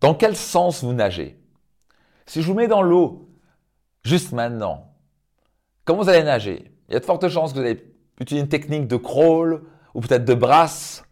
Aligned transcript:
Dans 0.00 0.14
quel 0.14 0.36
sens 0.36 0.82
vous 0.82 0.92
nagez? 0.92 1.38
Si 2.26 2.42
je 2.42 2.46
vous 2.46 2.54
mets 2.54 2.68
dans 2.68 2.82
l'eau, 2.82 3.28
juste 4.04 4.32
maintenant, 4.32 4.94
comment 5.84 6.02
vous 6.02 6.08
allez 6.08 6.22
nager 6.22 6.72
Il 6.88 6.94
y 6.94 6.96
a 6.96 7.00
de 7.00 7.04
fortes 7.04 7.28
chances 7.28 7.52
que 7.52 7.58
vous 7.58 7.64
allez 7.64 7.84
utiliser 8.20 8.42
une 8.42 8.48
technique 8.48 8.86
de 8.86 8.96
crawl 8.96 9.62
ou 9.94 10.00
peut-être 10.00 10.24
de 10.24 10.34
brasse. 10.34 11.04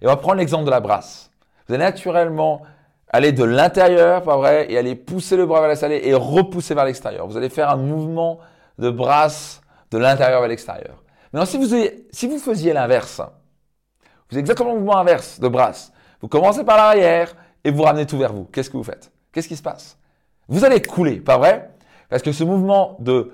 Et 0.00 0.06
on 0.06 0.10
va 0.10 0.16
prendre 0.16 0.36
l'exemple 0.36 0.64
de 0.64 0.70
la 0.70 0.80
brasse. 0.80 1.30
Vous 1.66 1.74
allez 1.74 1.84
naturellement 1.84 2.62
aller 3.08 3.32
de 3.32 3.44
l'intérieur, 3.44 4.22
pas 4.22 4.36
vrai, 4.36 4.70
et 4.70 4.76
aller 4.76 4.96
pousser 4.96 5.36
le 5.36 5.46
bras 5.46 5.60
vers 5.60 5.68
la 5.68 5.76
salée 5.76 6.00
et 6.04 6.14
repousser 6.14 6.74
vers 6.74 6.84
l'extérieur. 6.84 7.26
Vous 7.26 7.36
allez 7.36 7.48
faire 7.48 7.70
un 7.70 7.76
mouvement 7.76 8.40
de 8.78 8.90
brasse 8.90 9.62
de 9.92 9.98
l'intérieur 9.98 10.40
vers 10.40 10.48
l'extérieur. 10.48 11.02
Maintenant, 11.32 11.46
si 11.46 11.56
vous, 11.56 11.76
si 12.10 12.26
vous 12.26 12.38
faisiez 12.38 12.72
l'inverse, 12.72 13.20
vous 14.28 14.36
avez 14.36 14.40
exactement 14.40 14.72
le 14.72 14.78
mouvement 14.80 14.96
inverse 14.96 15.38
de 15.38 15.48
brasse. 15.48 15.92
Vous 16.20 16.28
commencez 16.28 16.64
par 16.64 16.76
l'arrière 16.76 17.34
et 17.64 17.70
vous 17.70 17.82
ramenez 17.82 18.06
tout 18.06 18.18
vers 18.18 18.32
vous. 18.32 18.44
Qu'est-ce 18.44 18.70
que 18.70 18.76
vous 18.76 18.84
faites? 18.84 19.10
Qu'est-ce 19.32 19.48
qui 19.48 19.56
se 19.56 19.62
passe? 19.62 19.98
Vous 20.48 20.64
allez 20.64 20.80
couler, 20.80 21.20
pas 21.20 21.38
vrai? 21.38 21.70
Parce 22.08 22.22
que 22.22 22.32
ce 22.32 22.44
mouvement 22.44 22.96
de 23.00 23.32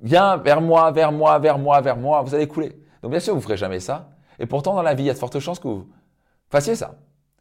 viens 0.00 0.36
vers 0.36 0.60
moi, 0.60 0.90
vers 0.90 1.12
moi, 1.12 1.38
vers 1.38 1.58
moi, 1.58 1.80
vers 1.80 1.96
moi, 1.96 2.22
vous 2.22 2.34
allez 2.34 2.48
couler. 2.48 2.80
Donc 3.02 3.10
bien 3.10 3.20
sûr, 3.20 3.34
vous 3.34 3.40
ne 3.40 3.44
ferez 3.44 3.56
jamais 3.56 3.80
ça. 3.80 4.08
Et 4.38 4.46
pourtant, 4.46 4.74
dans 4.74 4.82
la 4.82 4.94
vie, 4.94 5.04
il 5.04 5.06
y 5.06 5.10
a 5.10 5.14
de 5.14 5.18
fortes 5.18 5.38
chances 5.38 5.58
que 5.58 5.68
vous 5.68 5.86
fassiez 6.50 6.74
ça. 6.74 6.94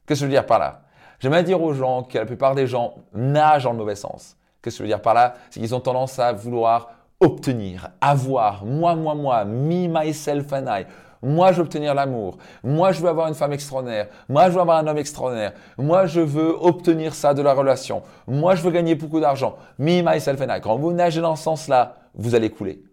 Qu'est-ce 0.06 0.20
que 0.20 0.26
je 0.26 0.26
veux 0.26 0.32
dire 0.32 0.46
par 0.46 0.60
là? 0.60 0.84
J'aimerais 1.20 1.44
dire 1.44 1.62
aux 1.62 1.74
gens 1.74 2.04
que 2.04 2.18
la 2.18 2.26
plupart 2.26 2.56
des 2.56 2.68
gens 2.68 2.96
nagent 3.14 3.64
dans 3.64 3.72
le 3.72 3.78
mauvais 3.78 3.96
sens. 3.96 4.38
Qu'est-ce 4.62 4.76
que 4.76 4.84
je 4.84 4.84
veux 4.84 4.90
dire 4.90 5.02
par 5.02 5.14
là? 5.14 5.36
C'est 5.50 5.60
qu'ils 5.60 5.74
ont 5.74 5.80
tendance 5.80 6.20
à 6.20 6.34
vouloir 6.34 6.90
obtenir, 7.20 7.90
avoir, 8.02 8.66
moi, 8.66 8.96
moi, 8.96 9.16
moi, 9.16 9.46
me, 9.46 9.88
myself 9.88 10.52
and 10.52 10.66
I. 10.68 10.86
Moi, 11.26 11.52
je 11.52 11.58
veux 11.58 11.64
obtenir 11.64 11.96
l'amour. 11.96 12.38
Moi, 12.64 12.92
je 12.92 13.02
veux 13.02 13.10
avoir 13.10 13.28
une 13.28 13.34
femme 13.34 13.52
extraordinaire. 13.52 14.08
Moi, 14.30 14.48
je 14.48 14.52
veux 14.52 14.62
avoir 14.62 14.78
un 14.78 14.86
homme 14.86 15.00
extraordinaire. 15.00 15.54
Moi, 15.80 16.06
je 16.06 16.22
veux 16.22 16.56
obtenir 16.62 17.16
ça 17.16 17.34
de 17.34 17.42
la 17.42 17.54
relation. 17.54 18.04
Moi, 18.28 18.54
je 18.54 18.62
veux 18.62 18.70
gagner 18.70 18.94
beaucoup 18.94 19.20
d'argent. 19.20 19.56
Me, 19.80 20.04
myself 20.04 20.40
and 20.42 20.56
I. 20.56 20.62
Quand 20.62 20.78
vous 20.78 20.94
nagez 20.94 21.22
dans 21.22 21.36
ce 21.36 21.44
sens-là, 21.44 21.96
vous 22.14 22.36
allez 22.36 22.52
couler. 22.52 22.84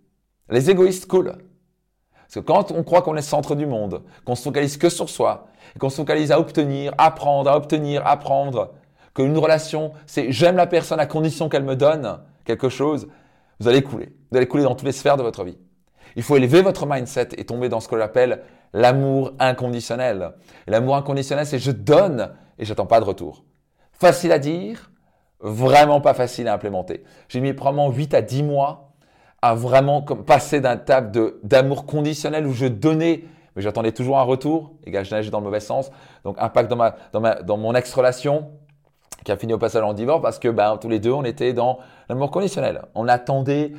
Les 0.48 0.70
égoïstes 0.70 1.06
coulent. 1.06 1.34
Parce 2.22 2.34
que 2.34 2.41
quand 2.41 2.72
on 2.72 2.83
croit 2.83 3.02
qu'on 3.02 3.16
est 3.16 3.22
centre 3.22 3.55
du 3.55 3.66
monde, 3.66 4.02
qu'on 4.24 4.34
se 4.34 4.42
focalise 4.42 4.78
que 4.78 4.89
sur 4.89 5.11
soi, 5.11 5.48
qu'on 5.78 5.91
se 5.91 5.96
focalise 5.96 6.33
à 6.33 6.41
obtenir, 6.41 6.94
apprendre, 6.96 7.50
à 7.50 7.56
obtenir, 7.58 8.06
apprendre, 8.06 8.72
qu'une 9.14 9.36
relation, 9.36 9.92
c'est 10.06 10.33
j'aime 10.33 10.56
la 10.56 10.67
personne 10.67 11.00
à 11.00 11.05
condition 11.06 11.50
qu'elle 11.50 11.64
me 11.64 11.77
donne 11.77 12.20
quelque 12.46 12.70
chose, 12.70 13.08
vous 13.61 13.69
allez 13.69 13.83
couler. 13.83 14.17
Vous 14.30 14.39
allez 14.39 14.48
couler 14.48 14.62
dans 14.62 14.74
toutes 14.74 14.86
les 14.86 14.92
sphères 14.92 15.19
de 15.19 15.22
votre 15.22 15.44
vie. 15.44 15.58
Il 16.17 16.22
faut 16.22 16.36
élever 16.36 16.62
votre 16.62 16.86
mindset 16.86 17.28
et 17.36 17.45
tomber 17.45 17.69
dans 17.69 17.81
ce 17.81 17.89
que 17.89 17.98
j'appelle 17.98 18.42
l'amour 18.72 19.33
inconditionnel. 19.39 20.33
L'amour 20.67 20.97
inconditionnel, 20.97 21.47
c'est 21.47 21.58
je 21.58 21.70
donne 21.70 22.31
et 22.58 22.64
j'attends 22.64 22.86
pas 22.86 23.00
de 23.00 23.05
retour. 23.05 23.45
Facile 23.92 24.33
à 24.33 24.39
dire, 24.39 24.91
vraiment 25.41 26.00
pas 26.00 26.14
facile 26.14 26.48
à 26.48 26.55
implémenter. 26.55 27.05
J'ai 27.28 27.41
mis 27.41 27.53
probablement 27.53 27.91
8 27.91 28.14
à 28.14 28.23
10 28.23 28.42
mois 28.42 28.92
à 29.42 29.55
vraiment 29.55 30.03
passer 30.03 30.61
d'un 30.61 30.77
table 30.77 31.34
d'amour 31.42 31.84
conditionnel 31.84 32.47
où 32.47 32.53
je 32.53 32.67
donnais, 32.67 33.25
mais 33.56 33.62
j'attendais 33.62 33.92
toujours 33.92 34.19
un 34.19 34.23
retour. 34.23 34.75
Et 34.84 34.91
gars, 34.91 35.03
je 35.03 35.14
nageais 35.14 35.30
dans 35.30 35.41
le 35.41 35.45
mauvais 35.45 35.61
sens. 35.61 35.91
Donc, 36.25 36.36
impact 36.39 36.70
dans, 36.70 36.77
ma, 36.77 36.95
dans, 37.12 37.20
ma, 37.20 37.34
dans 37.34 37.56
mon 37.56 37.75
ex-relation, 37.75 38.53
qui 39.24 39.32
a 39.32 39.36
fini 39.36 39.52
au 39.52 39.58
passage 39.58 39.82
en 39.82 39.92
divorce 39.92 40.22
parce 40.22 40.38
que 40.38 40.48
ben, 40.48 40.76
tous 40.76 40.88
les 40.88 40.98
deux, 40.98 41.12
on 41.12 41.24
était 41.24 41.52
dans 41.52 41.78
l'amour 42.08 42.30
conditionnel. 42.30 42.82
On 42.94 43.08
attendait, 43.08 43.72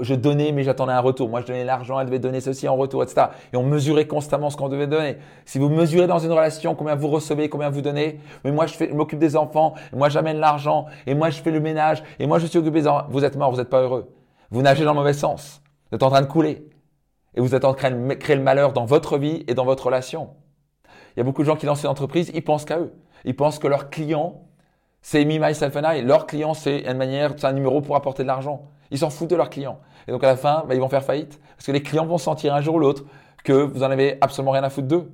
je 0.00 0.14
donnais, 0.14 0.52
mais 0.52 0.62
j'attendais 0.62 0.92
un 0.92 1.00
retour. 1.00 1.28
Moi, 1.28 1.40
je 1.40 1.46
donnais 1.46 1.64
l'argent, 1.64 1.98
elle 1.98 2.06
devait 2.06 2.18
donner 2.18 2.40
ceci 2.40 2.68
en 2.68 2.76
retour, 2.76 3.02
etc. 3.02 3.28
Et 3.52 3.56
on 3.56 3.62
mesurait 3.62 4.06
constamment 4.06 4.50
ce 4.50 4.56
qu'on 4.56 4.68
devait 4.68 4.86
donner. 4.86 5.18
Si 5.44 5.58
vous 5.58 5.68
mesurez 5.68 6.06
dans 6.06 6.18
une 6.18 6.32
relation 6.32 6.74
combien 6.74 6.94
vous 6.94 7.08
recevez, 7.08 7.48
combien 7.48 7.70
vous 7.70 7.80
donnez, 7.80 8.20
mais 8.44 8.52
moi, 8.52 8.66
je, 8.66 8.84
m'occupe 8.92 9.18
des 9.18 9.36
enfants, 9.36 9.74
moi, 9.92 10.08
j'amène 10.08 10.38
l'argent, 10.38 10.86
et 11.06 11.14
moi, 11.14 11.30
je 11.30 11.40
fais 11.40 11.50
le 11.50 11.60
ménage, 11.60 12.02
et 12.18 12.26
moi, 12.26 12.38
je 12.38 12.46
suis 12.46 12.58
occupé 12.58 12.80
des 12.80 12.88
enfants. 12.88 13.06
Vous 13.10 13.24
êtes 13.24 13.36
mort, 13.36 13.50
vous 13.50 13.58
n'êtes 13.58 13.70
pas 13.70 13.82
heureux. 13.82 14.10
Vous 14.50 14.62
nagez 14.62 14.84
dans 14.84 14.92
le 14.92 14.98
mauvais 14.98 15.12
sens. 15.12 15.62
Vous 15.90 15.96
êtes 15.96 16.02
en 16.02 16.10
train 16.10 16.22
de 16.22 16.26
couler. 16.26 16.68
Et 17.34 17.40
vous 17.40 17.54
êtes 17.54 17.64
en 17.64 17.74
train 17.74 17.90
de 17.90 18.14
créer 18.14 18.36
le 18.36 18.42
malheur 18.42 18.72
dans 18.72 18.84
votre 18.84 19.16
vie 19.16 19.44
et 19.46 19.54
dans 19.54 19.64
votre 19.64 19.86
relation. 19.86 20.30
Il 21.14 21.18
y 21.18 21.20
a 21.20 21.24
beaucoup 21.24 21.42
de 21.42 21.46
gens 21.46 21.56
qui 21.56 21.66
lancent 21.66 21.82
une 21.82 21.90
entreprise, 21.90 22.30
ils 22.34 22.42
pensent 22.42 22.64
qu'à 22.64 22.78
eux. 22.78 22.92
Ils 23.24 23.36
pensent 23.36 23.58
que 23.58 23.68
leurs 23.68 23.90
clients 23.90 24.42
c'est 25.02 25.24
Me, 25.24 25.38
Myself 25.38 25.74
and 25.76 25.92
I. 25.92 26.02
Leur 26.02 26.26
client, 26.26 26.54
c'est 26.54 26.80
une 26.80 26.96
manière, 26.96 27.32
c'est 27.36 27.46
un 27.46 27.52
numéro 27.52 27.80
pour 27.80 27.96
apporter 27.96 28.22
de 28.22 28.28
l'argent. 28.28 28.68
Ils 28.90 28.98
s'en 28.98 29.10
foutent 29.10 29.30
de 29.30 29.36
leurs 29.36 29.50
clients. 29.50 29.80
Et 30.08 30.12
donc 30.12 30.24
à 30.24 30.26
la 30.26 30.36
fin, 30.36 30.64
bah, 30.68 30.74
ils 30.74 30.80
vont 30.80 30.88
faire 30.88 31.04
faillite. 31.04 31.40
Parce 31.56 31.66
que 31.66 31.72
les 31.72 31.82
clients 31.82 32.06
vont 32.06 32.18
sentir 32.18 32.54
un 32.54 32.60
jour 32.60 32.76
ou 32.76 32.78
l'autre 32.78 33.04
que 33.44 33.52
vous 33.52 33.82
en 33.82 33.90
avez 33.90 34.18
absolument 34.20 34.52
rien 34.52 34.64
à 34.64 34.70
foutre 34.70 34.88
d'eux. 34.88 35.12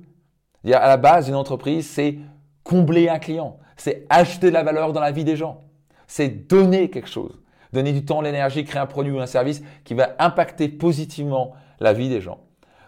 À 0.65 0.87
la 0.87 0.97
base, 0.97 1.29
une 1.29 1.35
entreprise, 1.35 1.89
c'est 1.89 2.17
combler 2.63 3.07
un 3.07 3.19
client. 3.19 3.57
C'est 3.77 4.05
acheter 4.09 4.47
de 4.47 4.53
la 4.53 4.63
valeur 4.63 4.91
dans 4.91 4.99
la 4.99 5.11
vie 5.11 5.23
des 5.23 5.37
gens. 5.37 5.63
C'est 6.07 6.27
donner 6.29 6.89
quelque 6.89 7.07
chose. 7.07 7.39
Donner 7.71 7.93
du 7.93 8.03
temps, 8.03 8.21
l'énergie, 8.21 8.65
créer 8.65 8.81
un 8.81 8.85
produit 8.85 9.11
ou 9.11 9.19
un 9.19 9.27
service 9.27 9.61
qui 9.83 9.93
va 9.93 10.15
impacter 10.19 10.67
positivement 10.67 11.53
la 11.79 11.93
vie 11.93 12.09
des 12.09 12.21
gens. 12.21 12.39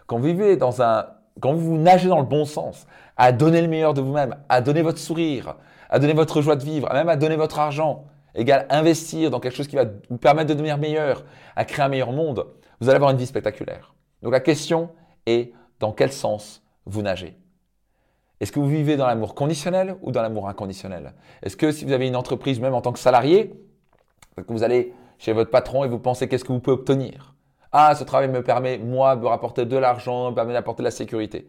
Quand 0.06 0.18
vous 0.18 0.24
vivez 0.24 0.56
dans 0.56 0.82
un, 0.82 1.06
quand 1.40 1.54
vous 1.54 1.76
nagez 1.76 2.08
dans 2.08 2.20
le 2.20 2.26
bon 2.26 2.44
sens, 2.44 2.86
à 3.16 3.32
donner 3.32 3.62
le 3.62 3.68
meilleur 3.68 3.94
de 3.94 4.00
vous-même, 4.00 4.36
à 4.48 4.60
donner 4.60 4.82
votre 4.82 4.98
sourire, 4.98 5.56
à 5.88 5.98
donner 5.98 6.12
votre 6.12 6.40
joie 6.42 6.56
de 6.56 6.64
vivre, 6.64 6.92
même 6.92 7.08
à 7.08 7.16
donner 7.16 7.36
votre 7.36 7.58
argent, 7.58 8.04
égal 8.34 8.66
investir 8.70 9.30
dans 9.30 9.40
quelque 9.40 9.56
chose 9.56 9.68
qui 9.68 9.76
va 9.76 9.84
vous 10.08 10.18
permettre 10.18 10.48
de 10.48 10.54
devenir 10.54 10.78
meilleur, 10.78 11.24
à 11.56 11.64
créer 11.64 11.84
un 11.84 11.88
meilleur 11.88 12.12
monde, 12.12 12.46
vous 12.80 12.88
allez 12.88 12.96
avoir 12.96 13.10
une 13.10 13.16
vie 13.16 13.26
spectaculaire. 13.26 13.94
Donc 14.22 14.32
la 14.32 14.40
question 14.40 14.90
est 15.26 15.52
dans 15.80 15.92
quel 15.92 16.12
sens 16.12 16.62
vous 16.86 17.02
nagez? 17.02 17.36
Est-ce 18.40 18.52
que 18.52 18.60
vous 18.60 18.68
vivez 18.68 18.96
dans 18.96 19.06
l'amour 19.06 19.34
conditionnel 19.34 19.96
ou 20.00 20.12
dans 20.12 20.22
l'amour 20.22 20.48
inconditionnel? 20.48 21.12
Est-ce 21.42 21.56
que 21.56 21.72
si 21.72 21.84
vous 21.84 21.92
avez 21.92 22.08
une 22.08 22.16
entreprise, 22.16 22.58
même 22.58 22.74
en 22.74 22.80
tant 22.80 22.92
que 22.92 22.98
salarié, 22.98 23.52
vous 24.48 24.62
allez 24.62 24.94
chez 25.18 25.32
votre 25.32 25.50
patron 25.50 25.84
et 25.84 25.88
vous 25.88 25.98
pensez 25.98 26.26
qu'est-ce 26.26 26.44
que 26.44 26.52
vous 26.52 26.60
pouvez 26.60 26.74
obtenir? 26.74 27.29
Ah, 27.72 27.94
ce 27.94 28.04
travail 28.04 28.28
me 28.28 28.42
permet, 28.42 28.78
moi, 28.78 29.16
de 29.16 29.26
rapporter 29.26 29.64
de 29.64 29.76
l'argent, 29.76 30.30
me 30.30 30.34
permet 30.34 30.52
d'apporter 30.52 30.82
de 30.82 30.88
la 30.88 30.90
sécurité. 30.90 31.48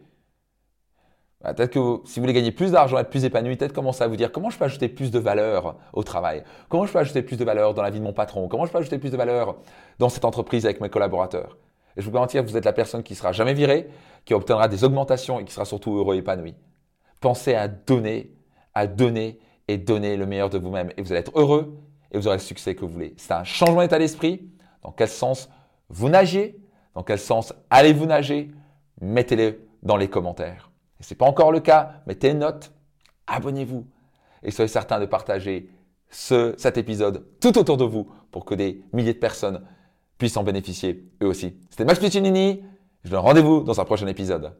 Bah, 1.42 1.54
peut-être 1.54 1.72
que 1.72 2.06
si 2.06 2.20
vous 2.20 2.22
voulez 2.22 2.32
gagner 2.32 2.52
plus 2.52 2.70
d'argent, 2.70 2.98
être 2.98 3.10
plus 3.10 3.24
épanoui, 3.24 3.56
peut-être 3.56 3.72
commencer 3.72 4.04
à 4.04 4.06
vous 4.06 4.14
dire 4.16 4.30
comment 4.30 4.48
je 4.48 4.58
peux 4.58 4.64
ajouter 4.64 4.88
plus 4.88 5.10
de 5.10 5.18
valeur 5.18 5.76
au 5.92 6.04
travail? 6.04 6.44
Comment 6.68 6.86
je 6.86 6.92
peux 6.92 7.00
ajouter 7.00 7.22
plus 7.22 7.36
de 7.36 7.44
valeur 7.44 7.74
dans 7.74 7.82
la 7.82 7.90
vie 7.90 7.98
de 7.98 8.04
mon 8.04 8.12
patron? 8.12 8.46
Comment 8.46 8.64
je 8.64 8.70
peux 8.70 8.78
ajouter 8.78 8.98
plus 8.98 9.10
de 9.10 9.16
valeur 9.16 9.56
dans 9.98 10.08
cette 10.08 10.24
entreprise 10.24 10.64
avec 10.64 10.80
mes 10.80 10.88
collaborateurs? 10.88 11.58
Et 11.96 12.00
je 12.00 12.06
vous 12.06 12.12
garantis 12.12 12.36
que 12.36 12.42
vous 12.42 12.56
êtes 12.56 12.64
la 12.64 12.72
personne 12.72 13.02
qui 13.02 13.16
sera 13.16 13.32
jamais 13.32 13.54
virée, 13.54 13.88
qui 14.24 14.34
obtiendra 14.34 14.68
des 14.68 14.84
augmentations 14.84 15.40
et 15.40 15.44
qui 15.44 15.52
sera 15.52 15.64
surtout 15.64 15.96
heureux 15.96 16.14
et 16.14 16.18
épanoui. 16.18 16.54
Pensez 17.20 17.54
à 17.54 17.66
donner, 17.66 18.32
à 18.74 18.86
donner 18.86 19.40
et 19.66 19.78
donner 19.78 20.16
le 20.16 20.26
meilleur 20.26 20.48
de 20.48 20.58
vous-même. 20.58 20.90
Et 20.96 21.02
vous 21.02 21.10
allez 21.10 21.20
être 21.20 21.32
heureux 21.34 21.76
et 22.12 22.18
vous 22.18 22.28
aurez 22.28 22.36
le 22.36 22.42
succès 22.42 22.76
que 22.76 22.82
vous 22.82 22.92
voulez. 22.92 23.14
C'est 23.16 23.32
un 23.32 23.44
changement 23.44 23.80
d'état 23.80 23.98
d'esprit. 23.98 24.48
Dans 24.82 24.92
quel 24.92 25.08
sens 25.08 25.48
vous 25.92 26.08
nagez 26.08 26.58
Dans 26.94 27.02
quel 27.02 27.18
sens 27.18 27.54
allez-vous 27.70 28.06
nager? 28.06 28.50
Mettez-les 29.00 29.60
dans 29.82 29.96
les 29.96 30.08
commentaires 30.08 30.72
ce 31.02 31.12
n'est 31.12 31.18
pas 31.18 31.26
encore 31.26 31.52
le 31.52 31.60
cas, 31.60 32.02
mettez 32.06 32.30
une 32.30 32.38
note, 32.38 32.72
abonnez-vous 33.26 33.84
et 34.42 34.50
soyez 34.50 34.68
certain 34.68 35.00
de 35.00 35.06
partager 35.06 35.68
ce, 36.10 36.54
cet 36.56 36.78
épisode 36.78 37.26
tout 37.40 37.58
autour 37.58 37.76
de 37.76 37.84
vous 37.84 38.08
pour 38.30 38.44
que 38.44 38.54
des 38.54 38.82
milliers 38.92 39.14
de 39.14 39.18
personnes 39.18 39.62
puissent 40.18 40.36
en 40.36 40.44
bénéficier 40.44 41.10
eux 41.22 41.26
aussi. 41.26 41.56
C'était 41.70 41.84
Max 41.84 41.98
Piccinini. 41.98 42.62
Je 43.02 43.08
vous 43.08 43.16
donne 43.16 43.24
rendez-vous 43.24 43.62
dans 43.62 43.80
un 43.80 43.84
prochain 43.84 44.06
épisode. 44.06 44.52